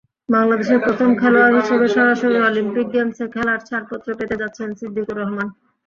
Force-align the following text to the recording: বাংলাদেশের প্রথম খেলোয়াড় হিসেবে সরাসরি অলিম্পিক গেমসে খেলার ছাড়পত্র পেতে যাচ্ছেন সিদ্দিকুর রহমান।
বাংলাদেশের 0.29 0.79
প্রথম 0.85 1.09
খেলোয়াড় 1.19 1.55
হিসেবে 1.59 1.85
সরাসরি 1.95 2.37
অলিম্পিক 2.41 2.87
গেমসে 2.93 3.25
খেলার 3.33 3.59
ছাড়পত্র 3.67 4.07
পেতে 4.19 4.35
যাচ্ছেন 4.41 4.69
সিদ্দিকুর 4.79 5.17
রহমান। 5.21 5.47